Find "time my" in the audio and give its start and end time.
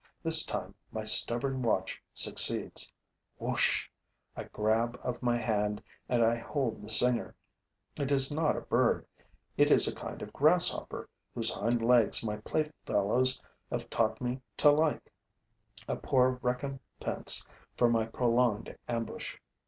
0.43-1.03